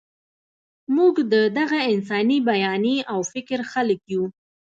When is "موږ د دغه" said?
0.95-1.79